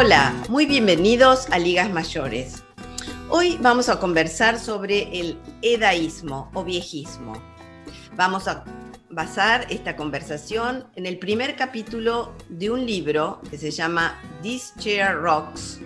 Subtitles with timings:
[0.00, 2.62] Hola, muy bienvenidos a Ligas Mayores.
[3.30, 7.32] Hoy vamos a conversar sobre el edaísmo o viejismo.
[8.14, 8.62] Vamos a
[9.10, 15.16] basar esta conversación en el primer capítulo de un libro que se llama This Chair
[15.16, 15.80] Rocks.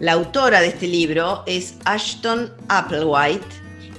[0.00, 3.44] La autora de este libro es Ashton Applewhite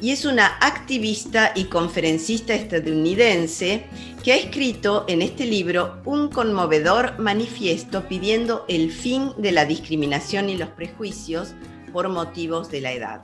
[0.02, 3.86] y es una activista y conferencista estadounidense
[4.26, 10.50] que ha escrito en este libro un conmovedor manifiesto pidiendo el fin de la discriminación
[10.50, 11.54] y los prejuicios
[11.94, 13.22] por motivos de la edad.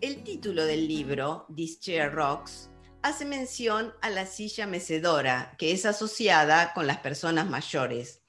[0.00, 2.68] El título del libro, This Chair Rocks,
[3.02, 8.24] hace mención a la silla mecedora, que es asociada con las personas mayores,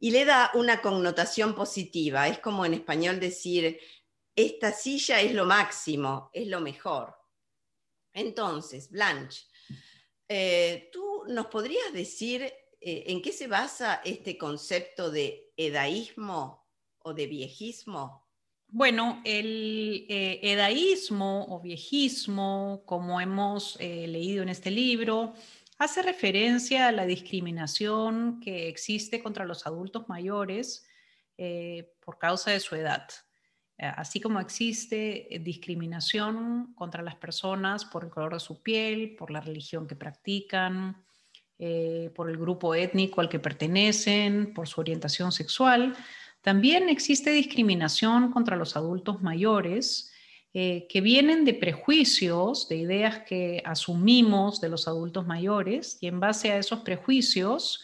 [0.00, 2.26] y le da una connotación positiva.
[2.26, 3.78] Es como en español decir,
[4.34, 7.16] esta silla es lo máximo, es lo mejor.
[8.12, 9.46] Entonces, Blanche,
[10.28, 16.66] eh, ¿tú nos podrías decir eh, en qué se basa este concepto de edaísmo
[16.98, 18.26] o de viejismo?
[18.68, 20.40] Bueno, el eh,
[21.48, 25.34] o viejismo, como hemos leído en este libro,
[25.78, 30.84] hace referencia a la discriminación que existe contra los adultos mayores
[32.00, 33.06] por causa de su edad.
[33.78, 39.16] Eh, así como existe eh, discriminación contra las personas por el color de su piel,
[39.16, 41.04] por la religión que practican,
[41.58, 45.94] eh, por el grupo étnico al que pertenecen, por su orientación sexual,
[46.40, 50.12] también existe discriminación contra los adultos mayores
[50.52, 56.50] que vienen de prejuicios, de ideas que asumimos de los adultos mayores y en base
[56.50, 57.82] a esos prejuicios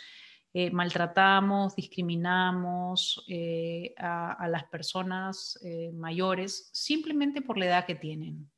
[0.54, 8.50] eh, maltratamos, discriminamos eh, a, las personas eh, mayores simplemente por la edad que tienen.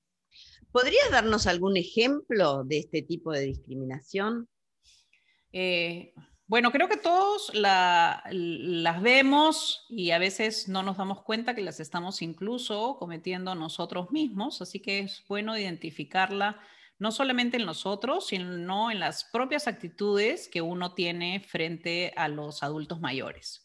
[0.73, 4.49] ¿Podrías darnos algún ejemplo de este tipo de discriminación?
[6.49, 11.79] bueno, creo que todos las vemos y a veces no nos damos cuenta que las
[11.79, 16.59] estamos incluso cometiendo nosotros mismos, así que es bueno identificarla
[16.99, 22.29] no solamente en los otros, sino en las propias actitudes que uno tiene frente a
[22.29, 23.65] los adultos mayores.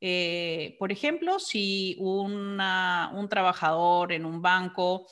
[0.00, 2.58] Eh, por ejemplo, si un
[3.28, 5.06] trabajador en un banco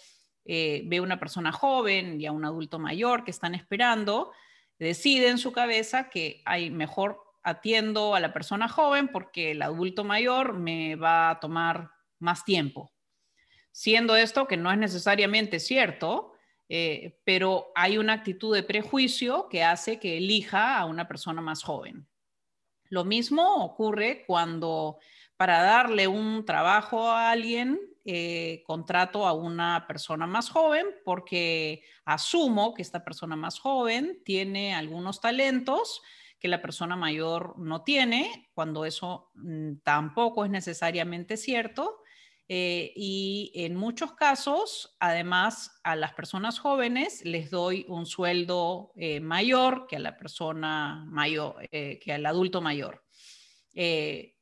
[0.44, 4.30] eh, ve a una persona joven y a un adulto mayor que están esperando,
[4.78, 10.04] decide en su cabeza que hay mejor atiendo a la persona joven porque el adulto
[10.04, 12.92] mayor me va a tomar más tiempo.
[13.72, 16.32] Siendo esto que no es necesariamente cierto,
[16.68, 21.62] eh, pero hay una actitud de prejuicio que hace que elija a una persona más
[21.62, 22.08] joven.
[22.88, 24.98] Lo mismo ocurre cuando
[25.36, 32.72] para darle un trabajo a alguien, eh, contrato a una persona más joven porque asumo
[32.72, 36.02] que esta persona más joven tiene algunos talentos
[36.38, 42.02] que la persona mayor no tiene, cuando eso mm, tampoco es necesariamente cierto.
[42.48, 49.18] Eh, y en muchos casos, además, a las personas jóvenes les doy un sueldo eh,
[49.18, 53.02] mayor que a la persona mayor, eh, que al adulto mayor,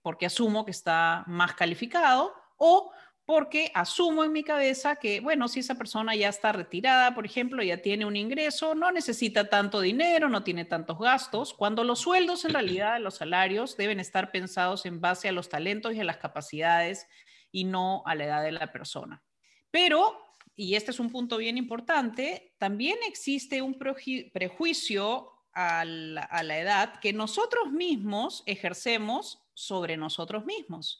[0.02, 2.92] porque asumo que está más calificado o
[3.24, 7.62] porque asumo en mi cabeza que, bueno, si esa persona ya está retirada, por ejemplo,
[7.62, 12.44] ya tiene un ingreso, no necesita tanto dinero, no tiene tantos gastos, cuando los sueldos
[12.44, 16.18] en realidad, los salarios deben estar pensados en base a los talentos y a las
[16.18, 17.08] capacidades
[17.54, 19.22] y no a la edad de la persona.
[19.70, 20.18] Pero,
[20.56, 27.12] y este es un punto bien importante, también existe un prejuicio a la, edad que
[27.12, 30.98] nosotros mismos ejercemos sobre nosotros mismos.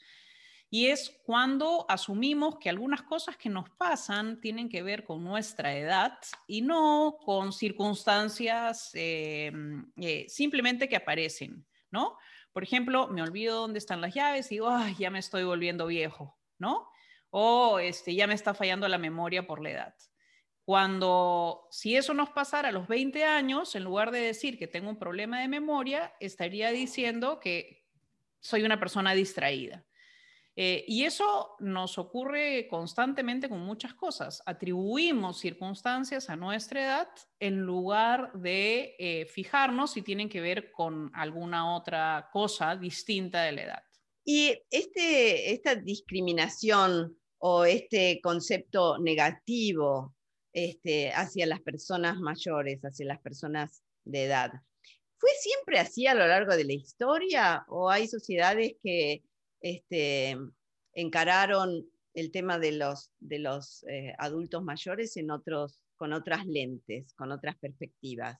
[0.70, 5.76] Y es cuando asumimos que algunas cosas que nos pasan tienen que ver con nuestra
[5.76, 9.50] edad y no con circunstancias eh,
[9.96, 12.16] eh, simplemente que aparecen, ¿no?
[12.52, 15.86] Por ejemplo, me olvido dónde están las llaves y digo, Ay, ya me estoy volviendo
[15.88, 16.38] viejo.
[16.58, 16.88] ¿No?
[17.30, 19.94] O este, ya me está fallando la memoria por la edad.
[20.64, 24.88] Cuando, si eso nos pasara a los 20 años, en lugar de decir que tengo
[24.88, 27.84] un problema de memoria, estaría diciendo que
[28.40, 29.84] soy una persona distraída.
[30.56, 34.42] Eh, y eso nos ocurre constantemente con muchas cosas.
[34.46, 37.08] Atribuimos circunstancias a nuestra edad
[37.40, 43.52] en lugar de eh, fijarnos si tienen que ver con alguna otra cosa distinta de
[43.52, 43.84] la edad.
[44.24, 50.14] Y este, esta discriminación o este concepto negativo
[50.52, 54.52] este, hacia las personas mayores, hacia las personas de edad,
[55.18, 59.22] ¿fue siempre así a lo largo de la historia o hay sociedades que
[59.60, 60.36] este,
[60.94, 65.14] encararon el tema de los, eh, adultos mayores
[65.96, 68.38] con otras lentes, con otras perspectivas?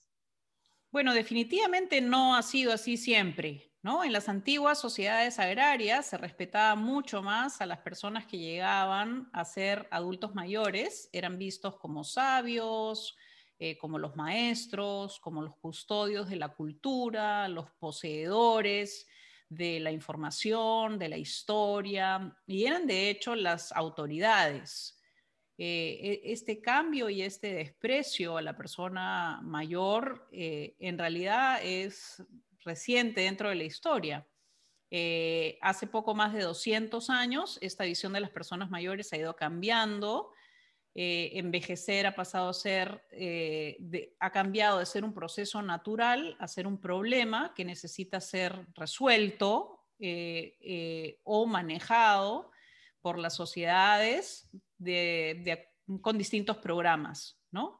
[0.95, 3.69] Bueno, definitivamente no ha sido así siempre.
[3.83, 4.05] ¿no?
[4.05, 9.43] En las antiguas sociedades agrarias se respetaba mucho más a las personas que llegaban a
[9.43, 13.17] ser adultos mayores, eran vistos como sabios,
[13.59, 19.05] eh, como los maestros, como los custodios de la cultura, los poseedores
[19.49, 24.97] de la información, de la historia, y eran de hecho las autoridades.
[25.57, 32.21] Eh, e, este cambio y este desprecio a la persona mayor eh, en realidad es
[32.59, 34.27] reciente dentro de la historia.
[34.91, 39.35] Eh, hace poco más de 200 años, esta visión de las personas mayores ha ido
[39.35, 40.31] cambiando.
[40.97, 43.01] envejecer ha pasado a ser,
[44.19, 49.81] ha cambiado de ser un proceso natural a ser un problema que necesita ser resuelto
[51.23, 52.51] o manejado
[53.05, 54.49] por las sociedades
[56.01, 57.77] con distintos programas, ¿no?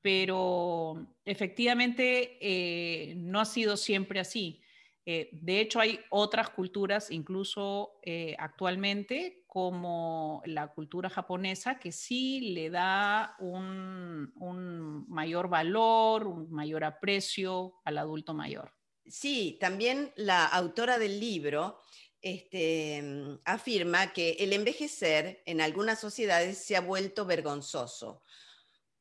[0.00, 4.62] Pero efectivamente eh, no ha sido siempre así.
[5.04, 12.52] Eh, de hecho, hay otras culturas, incluso eh, actualmente, como la cultura japonesa, que sí
[12.52, 18.72] le da un, un, mayor valor, un mayor aprecio al adulto mayor.
[19.06, 21.80] Sí, también la autora del libro
[22.22, 28.22] este, mm, afirma que el envejecer en algunas sociedades se ha vuelto vergonzoso,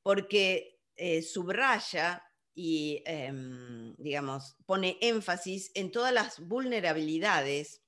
[0.02, 2.24] porque eh, subraya
[2.54, 7.82] y, em, digamos, pone énfasis en todas las vulnerabilidades,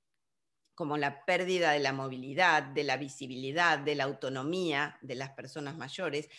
[0.75, 5.77] como la pérdida de la movilidad, de la visibilidad, de la autonomía de las personas
[5.77, 6.29] mayores.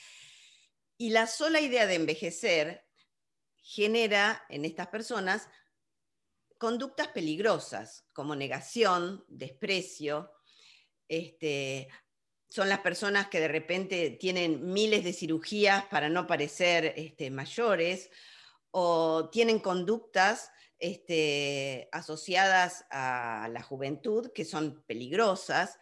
[0.97, 2.85] Y la sola idea de envejecer
[3.57, 5.49] genera en estas personas
[6.65, 10.33] conductas peligrosas como negación, desprecio.
[11.07, 11.89] Este,
[12.49, 18.09] son las personas que de repente tienen miles de cirugías para no parecer este, mayores
[18.71, 25.79] o tienen conductas este, asociadas a la juventud que son peligrosas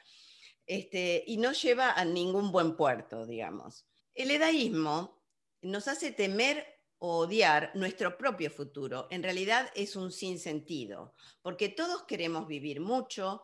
[0.67, 3.87] este, y no lleva a ningún buen puerto, digamos.
[4.14, 5.23] El edaísmo
[5.61, 6.71] nos hace temer
[7.04, 9.08] odiar nuestro propio futuro.
[9.10, 13.43] En realidad es un sinsentido, porque todos queremos vivir mucho,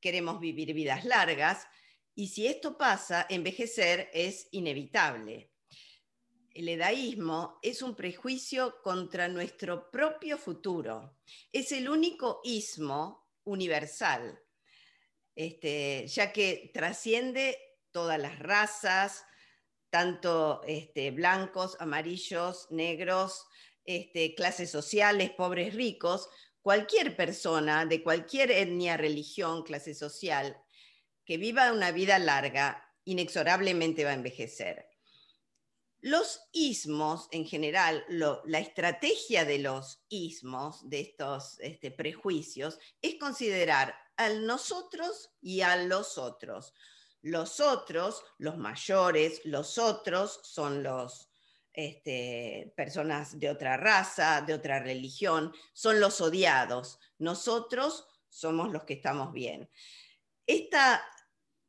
[0.00, 1.66] queremos vivir vidas largas,
[2.14, 5.50] y si esto pasa, envejecer es inevitable.
[6.54, 11.18] El edaísmo es un prejuicio contra nuestro propio futuro.
[11.52, 14.42] Es el único ismo universal,
[15.34, 17.58] este, ya que trasciende
[17.90, 19.26] todas las razas,
[19.90, 23.46] tanto este, blancos, amarillos, negros,
[23.84, 26.28] este, clases sociales, pobres, ricos,
[26.60, 30.60] cualquier persona de cualquier etnia, religión, clase social,
[31.24, 34.88] que viva una vida larga, inexorablemente va a envejecer.
[36.00, 43.94] Los ismos, en general, la estrategia de los ismos, de estos este, prejuicios, es considerar
[44.16, 46.74] al nosotros y a los otros.
[47.22, 51.30] Los otros, los mayores, los otros son los
[51.72, 56.98] este, personas de otra raza, de otra religión, son los odiados.
[57.18, 59.68] Nosotros somos los que estamos bien.
[60.46, 61.04] Esta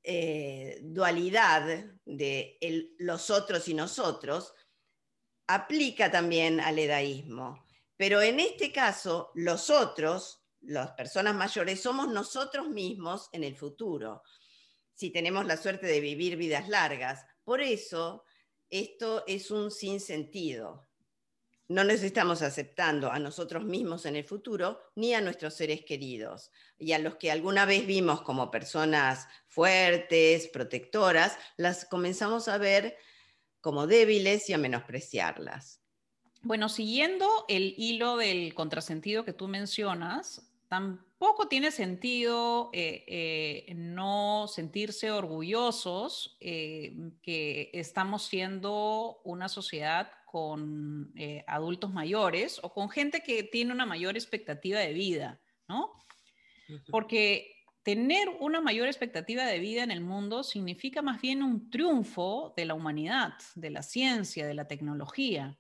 [0.04, 2.58] eh, dualidad de
[3.00, 4.54] los otros y nosotros
[5.48, 7.66] aplica también al edaísmo.
[7.98, 14.24] Pero en este caso, los otros, las personas mayores, somos nosotros mismos en el futuro
[14.98, 17.24] si tenemos la suerte de vivir vidas largas.
[17.44, 18.24] Por eso,
[18.72, 20.88] esto es un sinsentido.
[21.68, 26.50] No nos estamos aceptando a nosotros mismos en el futuro ni a nuestros seres queridos.
[26.80, 32.98] Y a los que alguna vez vimos como personas fuertes, protectoras, las comenzamos a ver
[33.62, 35.80] como débiles y a menospreciarlas.
[36.42, 40.42] Bueno, siguiendo el hilo del contrasentido que tú mencionas,
[41.20, 51.14] tampoco tiene sentido eh, eh, no sentirse orgullosos eh, que estamos siendo una sociedad con
[51.48, 55.94] adultos mayores o con gente que tiene una mayor expectativa de vida, ¿no?
[56.92, 62.54] Porque tener una mayor expectativa de vida en el mundo significa más bien un triunfo
[62.58, 65.58] de la humanidad, de la ciencia, de la tecnología.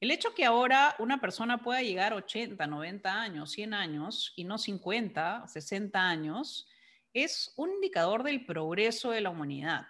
[0.00, 4.44] El hecho que ahora una persona pueda llegar a 80, 90 años, 100 años y
[4.44, 6.66] no 50, 60 años,
[7.12, 9.86] es un indicador del progreso de la humanidad.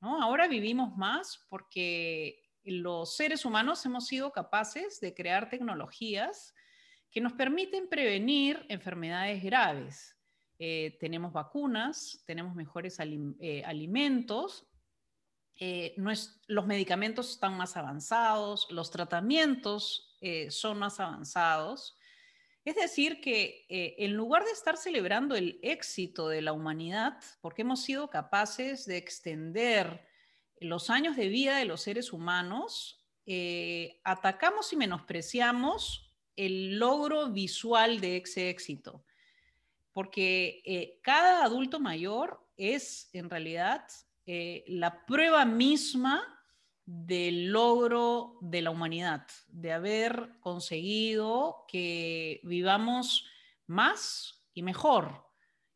[0.00, 0.20] ¿no?
[0.20, 6.54] Ahora vivimos más porque los seres humanos hemos sido capaces de crear tecnologías
[7.12, 10.16] que nos permiten prevenir enfermedades graves.
[10.58, 14.66] Eh, tenemos vacunas, tenemos mejores eh, alimentos,
[15.64, 15.94] eh,
[16.48, 21.96] los medicamentos están más avanzados, los tratamientos eh, son más avanzados.
[22.64, 27.62] Es decir, que eh, en lugar de estar celebrando el éxito de la humanidad, porque
[27.62, 30.04] hemos sido capaces de extender
[30.58, 32.98] los años de vida de los seres humanos,
[34.02, 39.04] atacamos y menospreciamos el logro visual de ese éxito.
[39.92, 43.86] Porque cada adulto mayor es en realidad
[44.26, 46.32] la prueba misma
[46.84, 53.26] del logro de la humanidad, de haber conseguido que vivamos
[53.66, 55.26] más y mejor.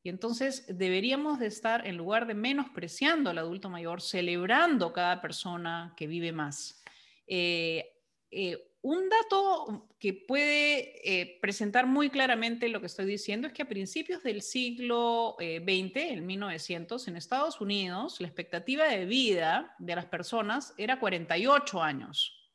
[0.03, 5.95] Y entonces deberíamos de estar, en lugar de menospreciando al adulto mayor, celebrando cada persona
[5.97, 6.83] que vive más.
[7.27, 7.93] Eh,
[8.31, 13.63] eh, un dato que puede eh, presentar muy claramente lo que estoy diciendo es que
[13.63, 19.75] a principios del siglo XX, eh, en 1900, en Estados Unidos, la expectativa de vida
[19.81, 22.49] de las personas era 48 años.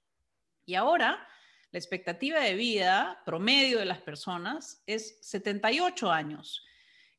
[0.65, 1.27] Y ahora
[1.71, 6.65] la expectativa de vida promedio de las personas es 78 años.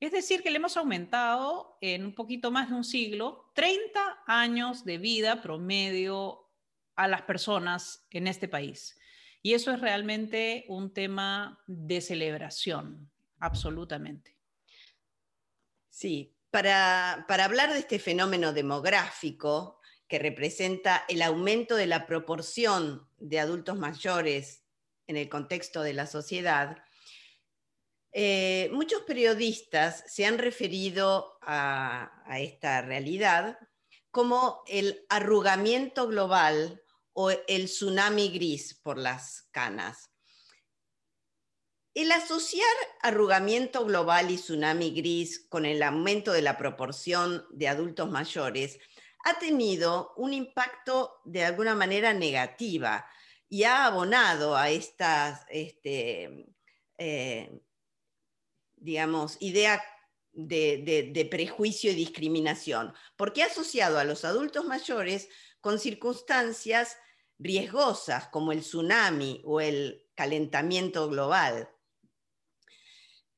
[0.00, 4.87] Es decir, que le hemos aumentado en un poquito más de un siglo 30 años
[4.87, 6.49] de vida promedio
[6.97, 8.97] a las personas en este país.
[9.42, 14.37] Y eso es realmente un tema de celebración, absolutamente.
[15.90, 23.40] Sí, para, hablar de este fenómeno demográfico que representa el aumento de la proporción de
[23.40, 24.62] adultos mayores
[25.06, 26.84] en el contexto de la sociedad,
[28.12, 33.58] eh, muchos periodistas se han referido a, esta realidad
[34.11, 36.81] como el arrugamiento global
[37.12, 40.11] o el tsunami gris por las canas.
[41.95, 48.11] El asociar arrugamiento global y tsunami gris con el aumento de la proporción de adultos
[48.11, 48.78] mayores
[49.25, 53.07] ha tenido un impacto de alguna manera negativa
[53.49, 56.47] y ha abonado a estas, este,
[56.97, 57.61] eh,
[58.76, 59.83] digamos, idea
[60.32, 65.28] de, prejuicio y discriminación, porque ha asociado a los adultos mayores
[65.60, 66.96] con circunstancias
[67.38, 71.68] riesgosas como el tsunami o el calentamiento global.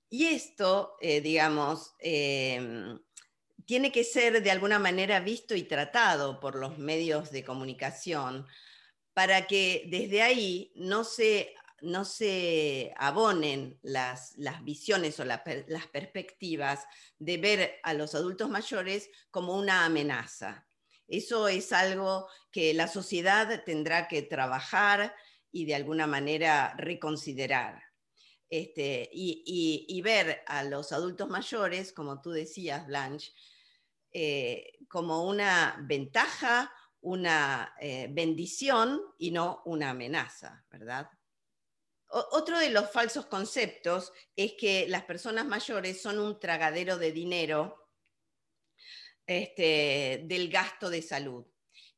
[0.09, 2.99] Y esto, eh, digamos, em,
[3.67, 8.47] tiene que ser de alguna manera visto y tratado por los medios de comunicación
[9.15, 16.85] para que desde ahí no se, no se abonen las, visiones o las perspectivas
[17.19, 20.67] de ver a los adultos mayores como una amenaza.
[21.07, 25.15] Eso es algo que la sociedad tendrá que trabajar
[25.53, 27.83] y de alguna manera reconsiderar.
[28.49, 33.33] Este, y, ver a los adultos mayores, como tú decías, Blanche,
[34.13, 41.09] eh, como una ventaja, una eh, bendición y no una amenaza, ¿verdad?
[42.15, 47.91] Otro de los falsos conceptos es que las personas mayores son un tragadero de dinero
[49.27, 51.45] este, del gasto de salud.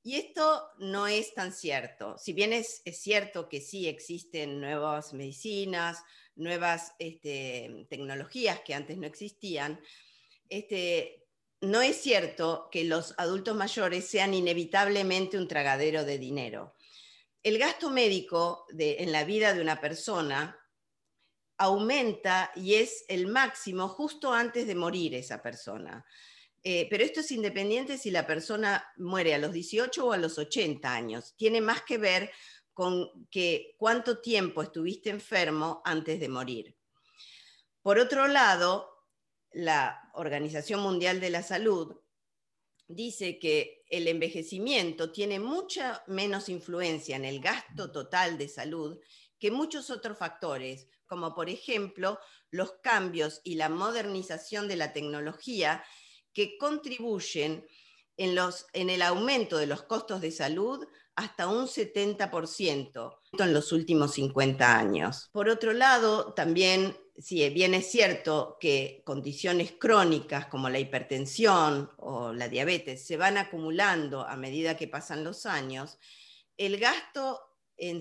[0.02, 2.16] Y esto no es tan cierto.
[2.16, 5.98] Si bien es, cierto que sí existen nuevas medicinas,
[6.36, 9.80] nuevas este, tecnologías que antes no existían,
[10.48, 11.26] este,
[11.60, 16.75] no es cierto que los adultos mayores sean inevitablemente un tragadero de dinero.
[17.46, 20.58] El gasto médico en la vida de una persona
[21.58, 26.04] aumenta y es el máximo justo antes de morir esa persona.
[26.64, 30.38] Eh, pero esto es independiente si la persona muere a los 18 o a los
[30.38, 31.36] 80 años.
[31.36, 32.32] Tiene más que ver
[32.74, 36.76] con que cuánto tiempo estuviste enfermo antes de morir.
[37.80, 38.90] Por otro lado,
[39.52, 41.96] la Organización Mundial de la Salud
[42.88, 48.98] dice que el envejecimiento tiene mucha menos influencia en el gasto total de salud
[49.38, 52.18] que muchos otros factores, como por ejemplo
[52.50, 55.84] los cambios y la modernización de la tecnología
[56.32, 57.66] que contribuyen
[58.16, 64.78] en, el aumento de los costos de salud hasta un 70% en los últimos 50
[64.78, 65.28] años.
[65.32, 72.32] Por otro lado, también, si bien es cierto que condiciones crónicas como la hipertensión o
[72.32, 75.98] la diabetes se van acumulando a medida que pasan los años,
[76.56, 77.40] el gasto
[77.76, 78.00] en,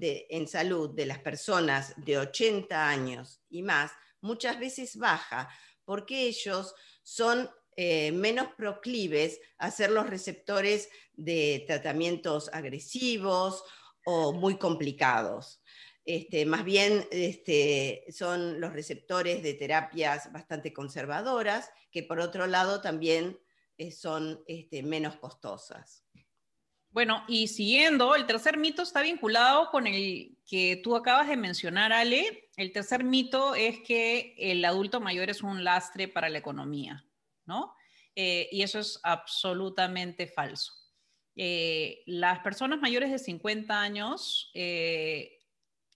[0.00, 5.48] en salud de las personas de 80 años y más muchas veces baja
[5.84, 13.64] porque ellos son eh, menos proclives a ser los receptores de tratamientos agresivos
[14.04, 15.60] o muy complicados.
[16.04, 22.82] Este, más bien este, son los receptores de terapias bastante conservadoras, que por otro lado
[22.82, 23.38] también
[23.78, 26.04] eh, son este, menos costosas.
[26.90, 31.92] Bueno, y siguiendo, el tercer mito está vinculado con el que tú acabas de mencionar,
[31.92, 32.50] Ale.
[32.56, 37.04] El tercer mito es que el adulto mayor es un lastre para la economía,
[37.46, 37.74] ¿no?
[38.14, 40.72] Eh, y eso es absolutamente falso.
[41.34, 44.52] Eh, las personas mayores de 50 años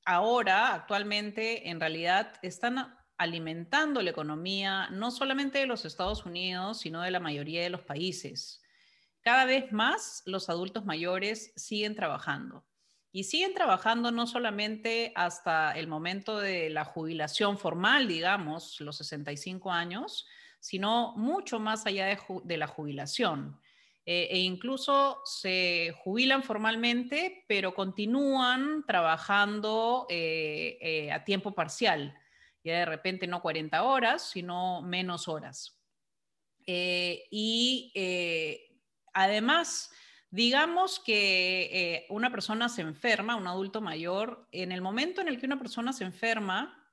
[0.09, 7.03] ahora, actualmente, en realidad están alimentando la economía no solamente de los Estados Unidos, sino
[7.03, 8.63] de la mayoría de los países.
[9.21, 12.65] Cada vez más los adultos mayores siguen trabajando
[13.13, 19.71] y siguen trabajando no solamente hasta el momento de la jubilación formal, digamos, los 65
[19.71, 20.27] años,
[20.59, 22.07] sino mucho más allá
[22.45, 23.61] de, la jubilación.
[24.11, 32.17] Eh, e incluso se jubilan formalmente, pero continúan trabajando eh, eh, a tiempo parcial
[32.65, 35.79] de repente no 40 horas, sino menos horas.
[36.67, 37.93] Y
[39.15, 39.91] además,
[40.31, 45.47] digamos que una persona se enferma, un adulto mayor, en el momento en el que
[45.47, 46.87] una persona se enferma,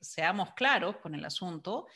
[0.00, 1.86] seamos claros con el asunto,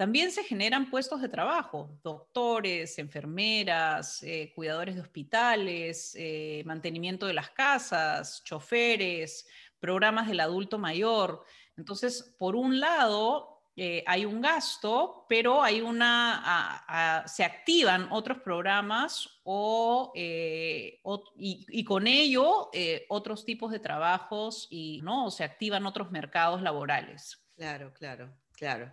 [0.00, 6.16] también se generan puestos de trabajo, doctores, enfermeras, cuidadores de hospitales,
[6.64, 9.46] mantenimiento de las casas, choferes,
[9.78, 11.44] programas del adulto mayor.
[11.76, 19.40] Entonces, por un lado, eh, hay un gasto, pero hay una, se activan otros programas
[19.44, 21.00] o, eh,
[21.36, 25.30] y, con ello eh, otros tipos de trabajos y ¿no?
[25.30, 27.42] se activan otros mercados laborales.
[27.56, 28.92] Claro, claro, claro.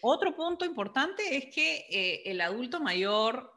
[0.00, 3.52] otro punto importante es que el adulto mayor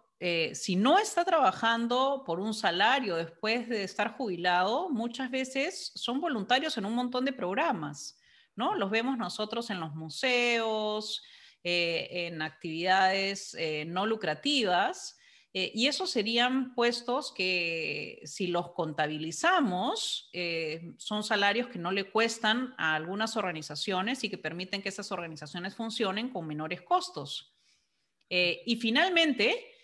[0.53, 6.75] si no está trabajando por un salario después de estar jubilado, muchas veces son voluntarios
[6.77, 8.17] en un montón de programas.
[8.57, 8.75] ¿no?
[8.75, 11.23] Los vemos nosotros en los museos,
[11.63, 15.16] eh, en actividades eh, no lucrativas,
[15.59, 20.29] eh, y esos serían puestos que si los contabilizamos,
[20.97, 25.75] son salarios que no le cuestan a algunas organizaciones y que permiten que esas organizaciones
[25.75, 27.53] funcionen con menores costos.
[28.29, 29.77] y finalmente,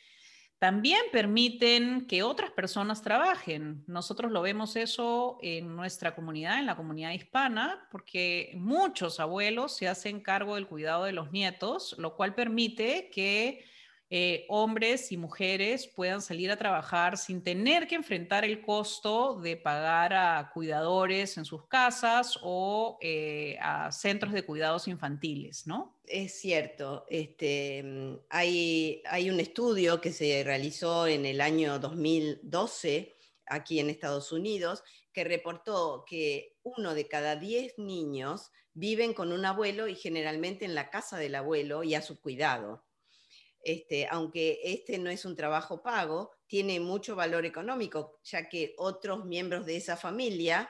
[0.63, 3.83] también permiten que otras personas trabajen.
[3.85, 9.89] Nosotros lo vemos eso en nuestra comunidad, en la comunidad hispana, porque muchos abuelos se
[9.89, 13.65] hacen cargo del cuidado de los nietos, lo cual permite que
[14.09, 19.57] eh, hombres y mujeres puedan salir a trabajar sin tener que enfrentar el costo de
[19.57, 25.97] pagar a cuidadores en sus casas o eh, a centros de cuidados infantiles, ¿no?
[26.05, 33.15] Es cierto, este, mm, hay, hay un estudio que se realizó en el año 2012
[33.47, 39.45] aquí en Estados Unidos que reportó que uno de cada diez niños viven con un
[39.45, 42.83] abuelo y generalmente en la casa del abuelo y a su cuidado.
[43.63, 49.25] Este, aunque este no es un trabajo pago, tiene mucho valor económico, ya que otros
[49.25, 50.69] miembros de esa familia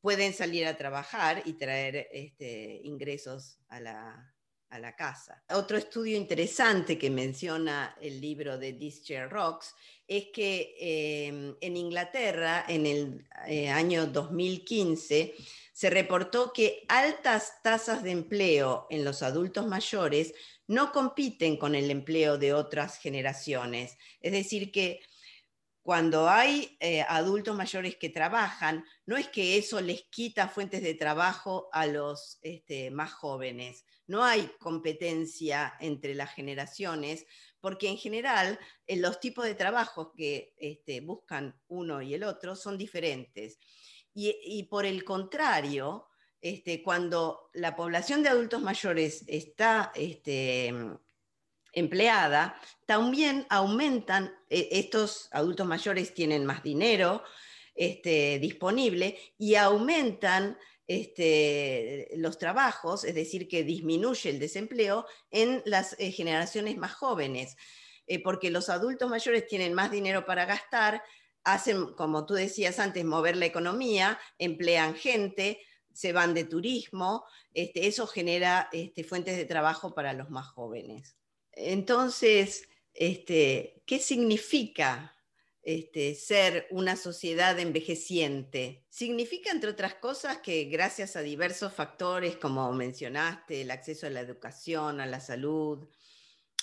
[0.00, 4.26] pueden salir a trabajar y traer este, ingresos a la,
[4.96, 5.42] casa.
[5.50, 9.74] Otro estudio interesante que menciona el libro de This Chair Rocks
[10.10, 15.34] es que em, en Inglaterra, en el eh, año 2015,
[15.72, 20.34] se reportó que altas tasas de empleo en los adultos mayores
[20.66, 23.98] no compiten con el empleo de otras generaciones.
[24.20, 25.00] Es decir, que
[25.90, 30.94] cuando hay eh, adultos mayores que trabajan, no es que eso les quita fuentes de
[30.94, 33.84] trabajo a los este, más jóvenes.
[34.06, 37.26] No hay competencia entre las generaciones,
[37.60, 42.54] porque en general eh, los tipos de trabajos que este, buscan uno y el otro
[42.54, 43.58] son diferentes.
[44.14, 46.06] y por el contrario,
[46.40, 49.90] este, cuando la población de adultos mayores está
[51.72, 57.22] empleada, también aumentan, e, estos adultos mayores tienen más dinero
[57.74, 60.58] este, disponible y aumentan
[62.16, 67.56] los trabajos, es decir, que disminuye el desempleo en las eh, generaciones más jóvenes,
[68.08, 71.02] eh, porque los adultos mayores tienen más dinero para gastar,
[71.44, 75.60] hacen, como tú decías antes, mover la economía, emplean gente,
[75.92, 81.16] se van de turismo, este, eso genera este, fuentes de trabajo para los más jóvenes.
[81.52, 85.16] Entonces, este, ¿qué significa
[85.62, 88.84] este, ser una sociedad envejeciente?
[88.88, 94.20] Significa, entre otras cosas, que gracias a diversos factores, como mencionaste, el acceso a la
[94.20, 95.88] educación, a la salud,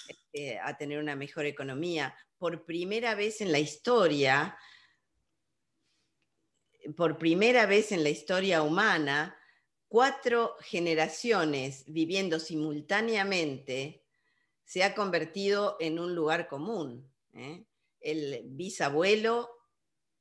[0.07, 4.57] este, a tener una mejor economía, por primera vez en la historia,
[6.95, 9.37] por primera vez en la historia humana,
[9.87, 14.06] cuatro generaciones viviendo simultáneamente
[14.67, 17.11] se ha convertido en un lugar común.
[17.33, 17.65] ¿eh?
[17.99, 19.57] El bisabuelo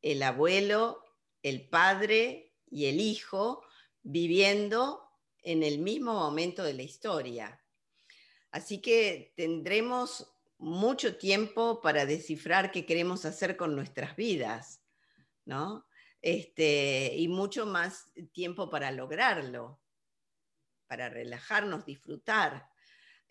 [0.07, 1.03] el abuelo,
[1.43, 3.65] el padre y el hijo
[4.03, 5.03] viviendo
[5.43, 7.61] en el mismo momento de la historia.
[8.53, 14.81] Así que tendremos mucho tiempo para descifrar qué queremos hacer con nuestras vidas,
[15.45, 15.87] ¿no?
[16.23, 19.81] Este, y mucho más tiempo para lograrlo,
[20.87, 22.69] para relajarnos, disfrutar,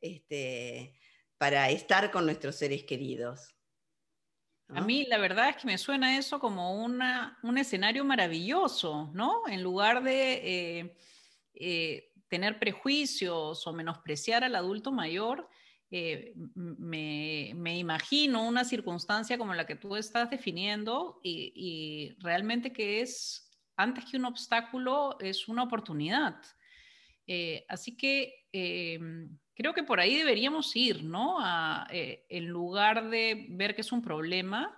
[0.01, 0.93] este,
[1.37, 3.55] para estar con nuestros seres queridos.
[4.69, 9.43] A mí la verdad es que me suena eso como una, un escenario maravilloso, ¿no?
[9.47, 10.97] En lugar de eh,
[11.53, 15.47] eh, tener prejuicios o menospreciar al adulto mayor,
[15.91, 22.73] eh, me, me, imagino una circunstancia como la que tú estás definiendo y, y, realmente
[22.73, 26.41] que es, antes que un obstáculo, es una oportunidad.
[27.69, 28.44] así que
[29.55, 31.39] creo que por ahí deberíamos ir, ¿no?
[31.89, 34.77] Eh, en lugar de ver que es un problema,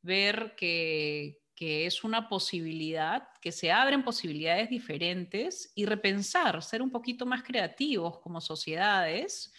[0.00, 7.24] ver que, es una posibilidad, que se abren posibilidades diferentes y repensar, ser un poquito
[7.24, 9.52] más creativos como sociedades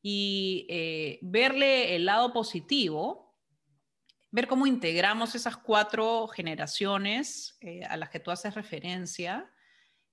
[0.00, 3.36] y eh, verle el lado positivo,
[4.30, 9.52] ver cómo integramos esas cuatro generaciones eh, a las que tú haces referencia,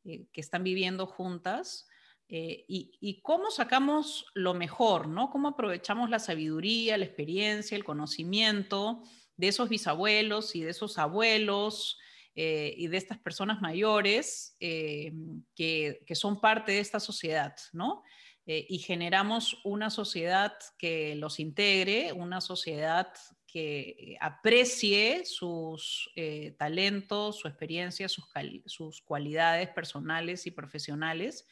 [0.04, 1.88] que están viviendo juntas
[2.30, 5.30] eh, y, cómo sacamos lo mejor, ¿no?
[5.30, 9.02] Cómo aprovechamos la sabiduría, la experiencia, el conocimiento
[9.38, 11.98] de esos bisabuelos y de esos abuelos
[12.36, 15.14] eh, y de estas personas mayores eh,
[15.56, 18.04] que, son parte de esta sociedad, ¿no?
[18.50, 23.12] y generamos una sociedad que los integre, una sociedad
[23.46, 26.10] que aprecie sus
[26.58, 31.46] talentos, su experiencia, sus cualidades personales y profesionales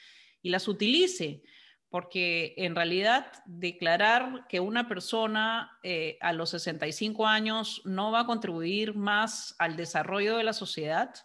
[0.45, 1.41] y las utilice,
[1.89, 8.25] porque en realidad declarar que una persona eh, a los 65 años no va a
[8.27, 11.15] contribuir más al desarrollo de la sociedad,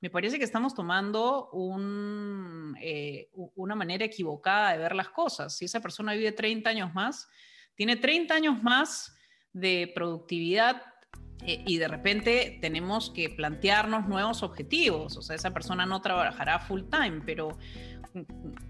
[0.00, 1.50] me parece que estamos tomando
[2.80, 5.56] eh, una manera equivocada de ver las cosas.
[5.56, 7.28] Si esa persona vive 30 años más,
[7.74, 9.12] tiene 30 años más
[9.52, 10.87] de productividad
[11.44, 15.16] y de repente tenemos que plantearnos nuevos objetivos.
[15.16, 17.56] O sea, esa persona no trabajará full time, pero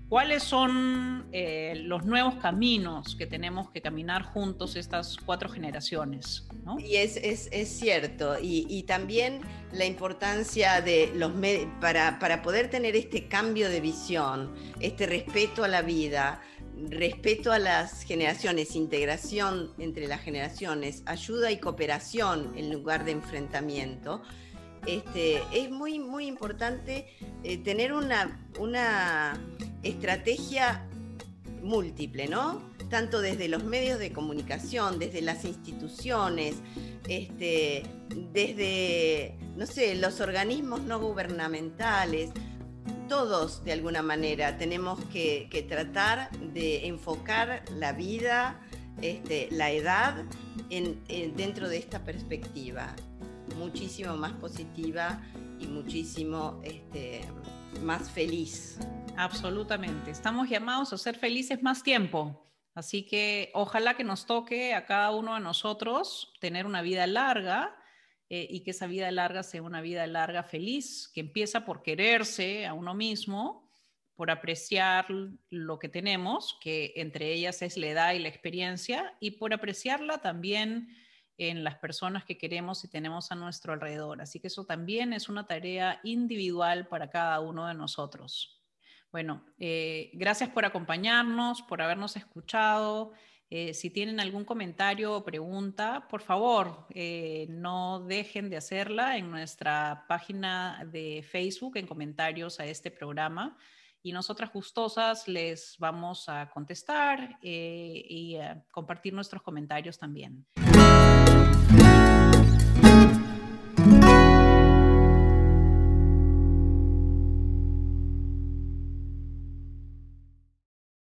[0.08, 6.48] ¿Cuáles son eh, los nuevos caminos que tenemos que caminar juntos estas cuatro generaciones?
[6.78, 11.32] Y es, es, cierto, y, también la importancia de los
[11.78, 16.40] para, para poder tener este cambio de visión, este respeto a la vida,
[16.88, 24.22] respeto a las generaciones, integración entre las generaciones, ayuda y cooperación en lugar de enfrentamiento
[24.86, 27.06] este, es muy, muy importante
[27.42, 29.38] eh, tener una, una
[29.82, 30.86] estrategia
[31.62, 32.62] múltiple, ¿no?
[32.88, 36.56] Tanto desde los medios de comunicación, desde las instituciones,
[37.06, 37.82] este,
[38.32, 42.30] desde, no sé, los organismos no gubernamentales,
[43.08, 48.60] todos de alguna manera tenemos que, tratar de enfocar la vida,
[49.02, 50.24] este, la edad
[50.68, 52.94] dentro de esta perspectiva
[53.56, 55.20] muchísimo más positiva
[55.58, 57.22] y muchísimo este,
[57.82, 58.78] más feliz.
[59.16, 60.10] Absolutamente.
[60.10, 62.44] Estamos llamados a ser felices más tiempo.
[62.74, 67.74] Así que ojalá que nos toque a cada uno de nosotros tener una vida larga
[68.30, 72.66] eh, y que esa vida larga sea una vida larga feliz, que empieza por quererse
[72.66, 73.68] a uno mismo,
[74.14, 75.06] por apreciar
[75.48, 80.18] lo que tenemos, que entre ellas es la edad y la experiencia, y por apreciarla
[80.18, 80.88] también
[81.38, 84.20] en las personas que queremos y tenemos a nuestro alrededor.
[84.20, 88.60] Así que eso también es una tarea individual para cada uno de nosotros.
[89.12, 93.12] Bueno, eh, gracias por acompañarnos, por habernos escuchado.
[93.50, 99.30] Eh, si tienen algún comentario o pregunta, por favor, eh, no dejen de hacerla en
[99.30, 103.56] nuestra página de Facebook en comentarios a este programa.
[104.02, 110.46] Y nosotras gustosas les vamos a contestar y a compartir nuestros comentarios también.